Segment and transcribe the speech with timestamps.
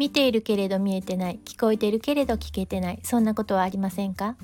[0.00, 4.34] 見ているけれど見えてない聞こえているけれど聞けてないそんなことはありませんか？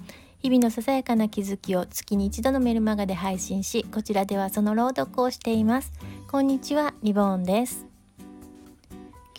[0.40, 5.95] 日々のささやかな気づきを月に一度のメルマガで配信しこちらではその朗読をしています。
[6.30, 7.87] こんにちはリボーンです。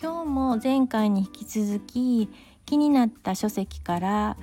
[0.02, 2.28] 今日も前回に引き続き
[2.66, 4.36] 気になった書籍から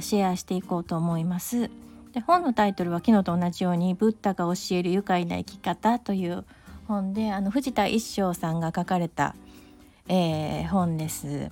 [0.00, 1.70] シェアしていこうと思います。
[2.14, 6.44] で本のタイトルは昨日と同じように「ブッダが教える愉快な生き方」という
[6.88, 9.36] 本であの藤田一生さんが書かれた
[10.14, 11.48] 「えー、本です。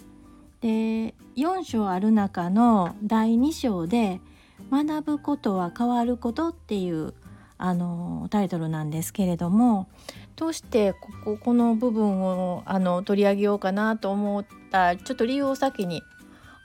[0.61, 4.21] で4章ある中の第2章で
[4.71, 7.15] 「学ぶことは変わること」っていう
[7.57, 9.89] あのタイトルなんですけれども
[10.37, 16.03] どうしてこここの部分をあの取り上げようかなと思ったちょっと理由を先に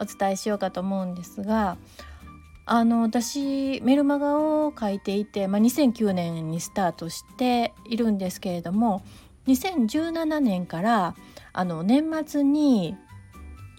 [0.01, 1.77] お伝えしようかと思うんですが
[2.65, 9.01] あの私メルマガを書いていて、まあ、2009年にスタートしているんですけれども
[9.47, 11.15] 2017年から
[11.57, 12.95] あの年末に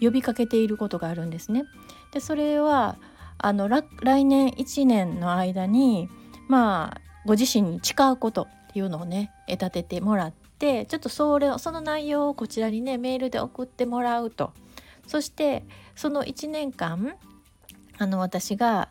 [0.01, 1.63] 呼びかけていることがあるんですね。
[2.11, 2.97] でそれは
[3.37, 6.09] あの来年1年の間に
[6.47, 14.53] まあご自身に誓うことっていうのをね立ててもらってちょっとそれその内容をこちらにねメールで送ってもらうと
[15.05, 15.63] そして
[15.95, 17.15] その1年間
[17.99, 18.89] あの私が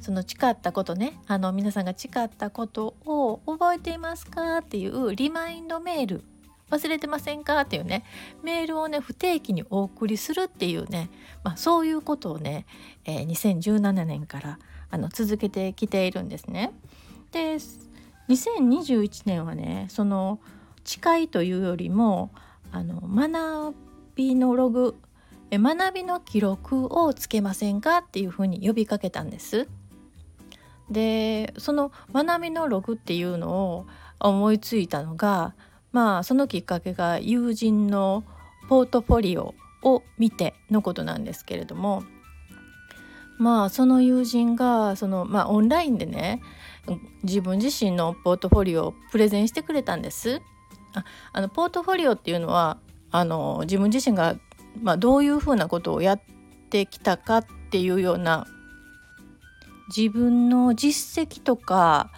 [0.00, 6.24] その誓ったことねあの皆さんが誓ったことを覚えていますかっていうリマインドメール
[6.70, 7.60] 忘れてませんか？
[7.62, 8.04] っていうね
[8.42, 11.10] メールをね不定期にお送りするっていうね、
[11.44, 12.66] まあ、そういうことをね、
[13.04, 14.58] えー、2017年から
[14.90, 16.72] あの続けてきているんですね。
[17.32, 17.56] で
[18.28, 20.40] 2021年はねその
[20.84, 22.30] 誓いというよりも
[22.72, 23.76] あの学
[24.14, 24.96] びのログ
[25.50, 29.68] 学びの記録をつけませんかっていうふうに呼びかけたんです。
[30.90, 33.86] でその学びのログっていうのを
[34.20, 35.54] 思いついたのが
[35.92, 38.24] まあそのきっかけが友人の
[38.68, 42.02] ポートフォリオを見てのことなんですけれども
[43.38, 46.42] まあその友人がその、まあ、オンラインでね
[47.22, 50.40] 自分自身のポートフォリオをプレゼンしてくれたんです。
[50.94, 52.78] ああのポートフォリオっていうのは
[53.10, 54.36] あの自分自身が、
[54.82, 56.20] まあ、どういうふうなことをやっ
[56.70, 58.46] てきたかっていうような
[59.94, 62.10] 自分の実績とか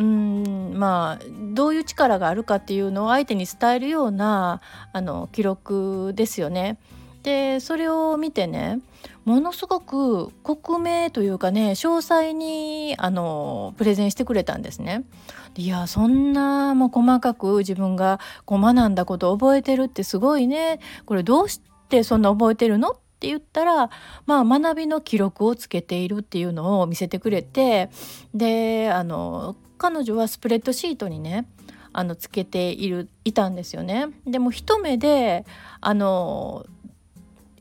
[0.00, 4.62] うんまあどういう力があるかっていうのを相手に伝えるような
[4.94, 6.78] あの記録ですよね。
[7.22, 8.80] でそれを見てね
[9.26, 15.04] ものすごく克明というかね詳細にあのプレゼンしてくれたんですね。
[15.56, 21.60] いやそんなもう細かく自分がこう学んだことを覚えてるってすごいねこれどうし
[21.90, 22.92] てそんな覚えてるの？
[22.92, 23.90] っって言ったら
[24.24, 27.90] まあ学びの記録をつけているっていうのを見せてくれて
[28.32, 31.46] であの彼女はスプレッドシートにね
[31.92, 34.06] あのつけているいたんですよね。
[34.26, 35.44] でも一目で
[35.82, 36.64] あの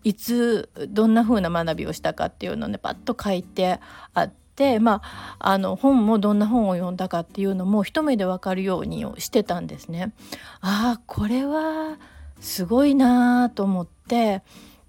[0.05, 3.81] いつどんな風な学びをしたかっていうのをねパッと書いて
[4.13, 10.13] あってまああの本もどんな本を読んだかっていうのも一目で分かるようにしてたんですね。
[10.61, 11.97] ああこれは
[12.39, 14.41] すごいなと思って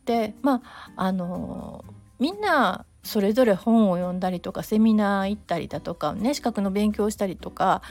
[0.05, 1.85] でまああの
[2.19, 7.83] みんなそれぞれ本を読んだりとかセミナー行ったりだとかね資格の勉強したりとか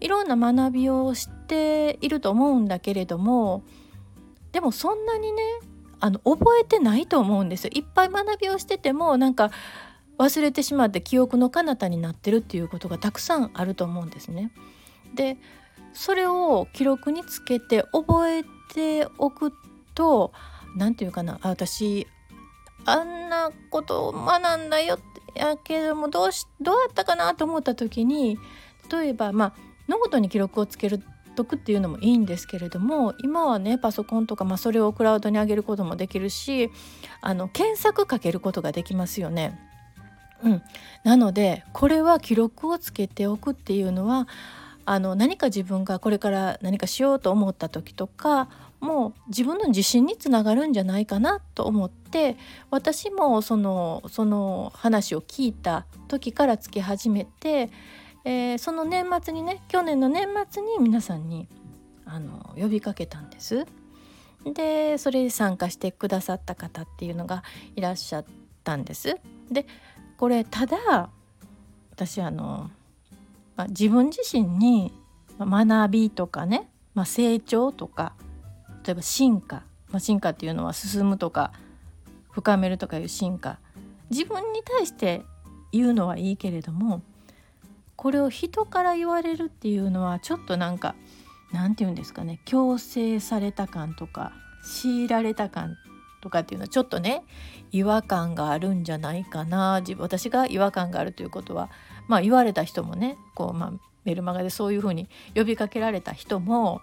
[0.00, 3.62] いろんな学びをしていると思うんだけれども
[4.52, 5.42] でもそんなにね
[6.00, 7.70] あの覚えてないと思うんですよ。
[7.74, 9.50] いっぱい学びをしててもなんか
[10.18, 14.52] 忘れてしまって記憶の彼方になってるっていうことがたくさんあると思うんですね。
[15.14, 15.38] で
[15.92, 19.52] それを記録につけて覚えておく
[19.94, 20.32] と
[20.76, 22.06] 何て言うかなあ私
[22.84, 28.38] あんなことを学んだよってやけどもどうしどうやったかなと思った時に
[28.90, 29.52] 例えばまあ
[29.88, 31.02] ノートに記録をつける
[31.34, 36.70] とくっていうのもいいんですけれども今はねパソコンとか、まあ、それをクラウドに上げることもできるし
[37.20, 39.58] あの検索かけることができますよね。
[40.42, 40.62] うん、
[41.02, 44.28] なのでこれは記録をつけておくっていうのは
[44.84, 48.48] あの何か自分がこれから何かしようと思った時とか
[48.80, 52.36] もう自分の自信につながるんじゃないかなと思って
[52.70, 57.70] 私もそのその話を聞いた時からつけ始めて、
[58.24, 61.48] えー、その年末にね去年の年末に皆さんに
[62.04, 63.66] あの呼びかけたんです。
[64.44, 67.42] でそれに参加してくださった方っていうのが
[67.74, 68.24] いらっしゃっ
[68.64, 69.16] たんです。
[69.50, 69.66] で
[70.16, 71.10] これただ
[71.90, 72.70] 私あの、
[73.56, 74.92] まあ、自分自身に
[75.38, 78.14] 学びとかね、まあ、成長とか
[78.88, 79.56] 例えば進化、
[79.90, 81.52] まあ、進化っていうのは進むとか
[82.30, 83.58] 深めるとかいう進化。
[84.08, 85.20] 自分に対して
[85.72, 87.02] 言うのはいいけれども
[87.94, 90.94] これを人から言われるっていうのはちょっとなんか
[91.52, 94.32] なんて言うんですかね強制された感とか
[94.64, 95.76] 強いられた感
[96.22, 97.22] とかっていうのはちょっとね
[97.70, 99.82] 違和感があるんじゃないかな。
[99.98, 101.68] 私が違和感があるということは
[102.06, 103.72] まあ言われた人もねこう、まあ、
[104.06, 106.80] メルマガでそういうふうに呼びかけられた人も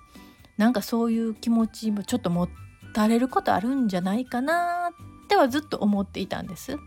[0.57, 2.47] なんかそういう気持ちもちょっと持
[2.93, 4.91] たれることあるんじゃないかな
[5.23, 6.77] ってはずっと思っていたんです。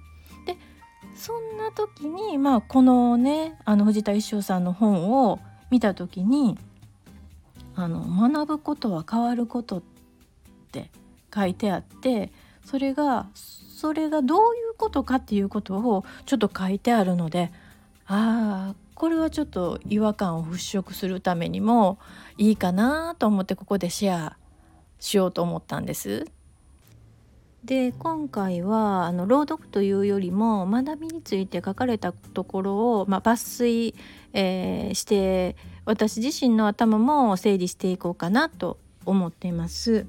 [0.46, 0.56] で
[1.14, 6.58] そんな時にまあこのねあの藤田一生さんの本を見た時に
[7.74, 8.00] あの
[8.30, 9.82] 学ぶことは変わることっ
[10.72, 10.90] て
[11.34, 12.32] 書いてあって
[12.64, 14.42] それがそれがどうい
[14.72, 17.52] うことかっていうことをちょっと書いてあるので
[18.06, 22.00] ああこれはちょっと違和感を払拭するためにも
[22.36, 24.36] いいかなと思ってここでシェア
[24.98, 26.26] しようと思ったんです。
[27.64, 33.94] で今回はあの朗読というよりも学びについて書かれたところを、まあ、抜粋、
[34.32, 35.54] えー、して
[35.84, 40.06] 私自身の頭も整理していこうかなと思っています。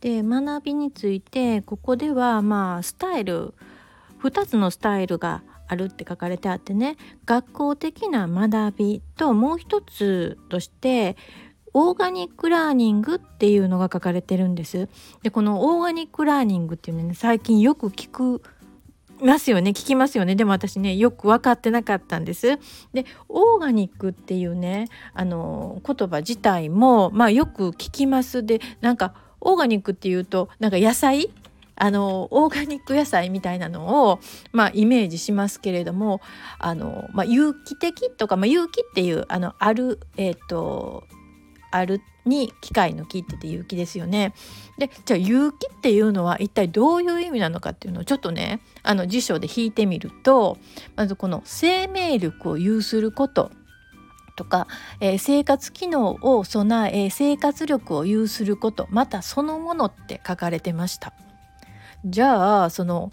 [0.00, 3.52] で学びについてここではまあスタイル
[4.22, 5.42] 2つのスタイルが
[5.72, 11.16] あるって書かれてあってね学校的な学びともう一つとして
[11.74, 14.90] オーガニックラーニングっていうのが書かれてるんです。
[15.22, 18.42] でこのオーガニックラーニングっていうのね最近よく聞く
[19.22, 22.58] ますよね聞きますよねでも私ねよく分かってなかったんです。
[22.92, 31.30] でオーガニックっていうねあの言葉自体もまあよく聞きますでなんかオーガニックっていうとなんか野菜
[31.76, 34.20] あのオーガニック野菜みたいなのを、
[34.52, 36.20] まあ、イメージしますけれども
[36.58, 41.04] あの、まあ、有機的とか、まあ、有機っていうあのあるえっ、ー、と
[41.70, 44.34] あるに機械の木ってて有機ですよね。
[44.78, 50.58] でじゃあ有機っていうのは一体どういう意味なのかっていうのをちょっとねあの辞書で引いてみると
[50.94, 53.50] まずこの生命力を有すること
[54.36, 54.66] とか、
[55.00, 61.12] えー、生活機能を備え生活力を有することまたそのものって書かれてました。
[62.04, 63.12] じゃあその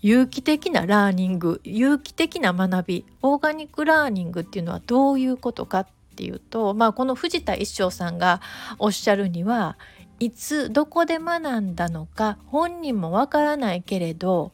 [0.00, 5.86] 有機的なラーニング有機的な学びオーガニックラーニングっていうのはどういうことかっ
[6.16, 8.40] ていうと、まあ、この藤田一生さんが
[8.78, 9.76] おっしゃるには
[10.20, 14.52] いつどこで学んだのか本人もわからないけれど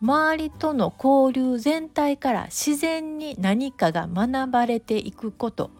[0.00, 5.70] 周りとの交流全体から自然に何かが学ばれていくこと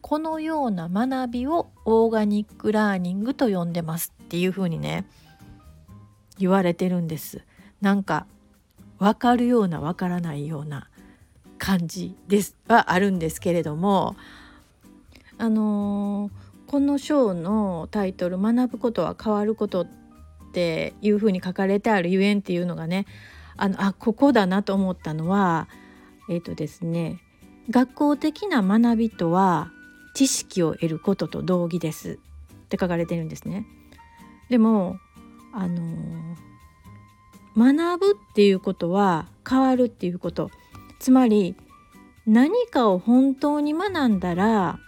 [0.00, 5.04] このような学びをオーガニックラーニングと呼んでますっていうふうにね
[6.38, 7.42] 言われてるんです
[7.80, 8.26] なんか
[8.98, 10.88] 分かるような分からないような
[11.58, 14.16] 感じですはあるんですけれども
[15.38, 19.88] あのー、この章のタイトル「学ぶことは変わること」っ
[20.52, 23.06] ていうふうに書かれてあるゆえんっていうのがね
[23.56, 25.68] あのあここだなと思ったのは
[26.28, 27.20] えっ、ー、とですね
[27.68, 29.70] 学校的な学びとは
[30.14, 32.16] 知識を得ることと同義ですっ
[32.68, 33.66] て書かれてるんですね。
[34.48, 34.98] でも
[35.56, 35.80] あの
[37.56, 40.50] 学ぶっていうことは変わるっていうこと
[41.00, 41.56] つまり
[42.26, 44.78] 何かを本当に学んだら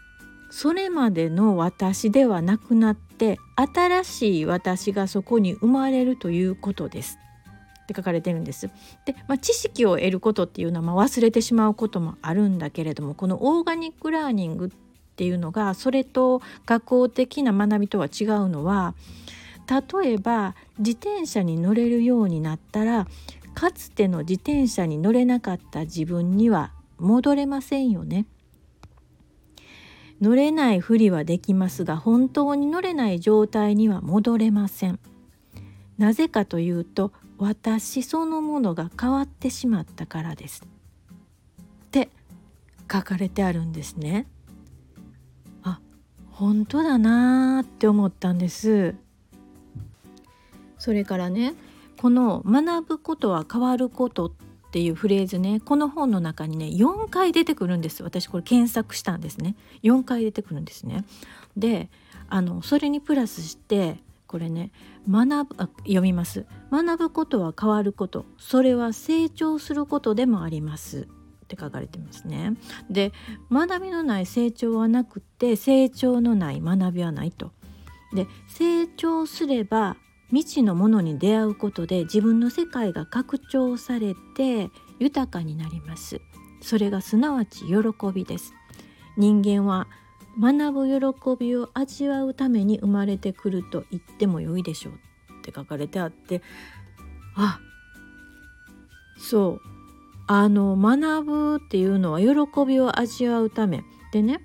[0.51, 7.19] それまでの私ではなくなって新しい私がそこに生まれるということです
[7.83, 8.69] って書かれてるんです。
[9.07, 14.71] で、まあ、知識を得ることっていうのはま忘れてしまうこともあるんだけれどもこのオーガニックラーニングっ
[15.17, 18.95] ていうのがそれと学校的な学びとは違うのは
[19.69, 23.07] 例えば自転車に乗れるようになったら
[23.55, 28.27] かつての自転車に乗れなかった自分には戻れませんよね。
[30.21, 34.99] 乗れないふりはできますが本当に乗れない状態には戻れません。
[35.97, 40.63] なぜかというと私そのものが変わってしまったからです。
[40.65, 42.11] って
[42.91, 44.27] 書かれてあるんですね。
[45.63, 45.81] あ
[46.31, 48.95] 本当だなーって思ったんです。
[50.79, 51.55] それからね
[52.01, 54.27] この「学ぶことは変わること」
[54.69, 58.03] っていうフレーズねこの本の中にね4回出てくるんです。
[58.03, 59.57] 私これ検索したんですね。
[59.83, 61.05] 4回出てくるんですね。
[61.57, 61.91] で
[62.29, 64.71] あのそれにプラスしてこれね
[65.11, 66.47] 学ぶあ読みます。
[66.71, 68.27] 学ぶことは変わること。
[68.37, 71.09] それは成長することでもあります。
[71.45, 72.57] って書かれてますね。
[72.91, 73.13] で
[73.51, 77.53] 学びのない成長はなくて成長のない学びはないと。
[78.13, 79.97] で成長すれば
[80.31, 86.21] 未知のものに出会うことで自分の世界が拡張されて豊かになります。
[86.61, 87.75] それがすなわち喜
[88.13, 88.53] びです。
[89.17, 89.89] 人間は
[90.41, 94.95] 学ぶ喜びを味わうために生まれてくると言ってもよいでしょう
[95.41, 96.43] って書かれてあって
[97.35, 97.61] あ
[99.19, 99.79] そう。
[100.31, 102.29] あの学ぶっていうのは喜
[102.67, 103.83] びを味わうため。
[104.13, 104.41] でね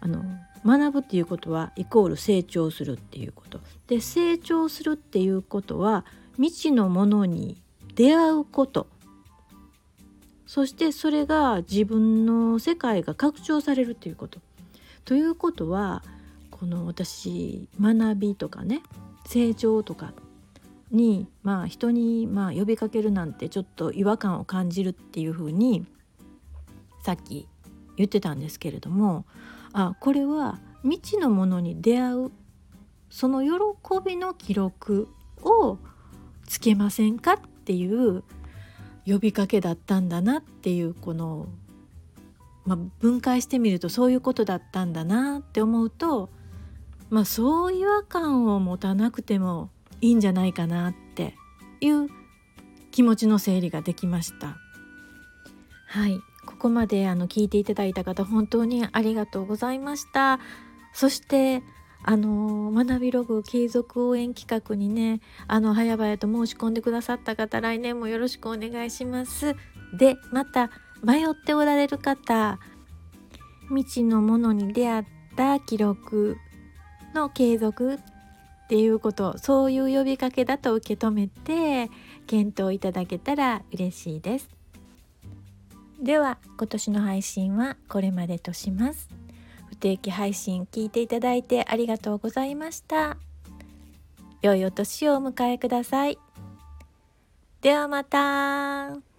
[0.00, 0.22] あの
[0.64, 6.04] 学ぶっていうことはイコール成長するっていうことで成長するっていうことは
[6.36, 7.60] 未知のものに
[7.94, 8.86] 出会うこと
[10.46, 14.40] そしてそれが自分の世界が拡張されるっていうこと。
[15.04, 16.02] ということは
[16.50, 18.82] この私学びとかね
[19.26, 20.12] 成長とか
[20.90, 25.84] にまあ人にまあ呼びかけるなんてちょっと違和感を感じるっていうふうに
[27.02, 27.48] さっき
[27.96, 29.24] 言ってたんですけれども
[29.74, 32.32] あこれは未知のものに出会う
[33.10, 33.50] その喜
[34.04, 35.08] びの記録
[35.42, 35.78] を
[36.46, 38.22] つけませんかっていう
[39.04, 41.48] 呼びかけだったんだなっていうこの、
[42.64, 46.30] まあ、分解してみるとそういうことだったんだなって思うと、
[47.10, 51.34] まあ、そう違和感を持たなくてもいいんじゃないかなって
[51.80, 52.08] いう
[52.92, 54.56] 気持ちの整理ができました。
[55.88, 56.33] はい
[56.64, 60.40] こまであの聞いていただいた方本当にありがとうございました。
[60.94, 61.62] そして
[62.02, 69.56] あの学びログ継続応援企画にねあの早々と申し込んでくださった方来年もよろしくお願いします。
[69.98, 70.70] でまた
[71.02, 72.58] 迷っておられる方
[73.68, 75.04] 未知のものに出会っ
[75.36, 76.38] た記録
[77.14, 77.98] の継続っ
[78.68, 81.90] ていうことそういう呼びかけだと受け止めて
[82.26, 84.63] 検討いただけたら嬉しいです。
[86.04, 89.08] では今年の配信はこれまでとします。
[89.70, 93.16] 不定期配信聞いていただいてありがとうございました。
[94.42, 96.18] 良いお年をお迎えください。
[97.62, 99.13] ではまた。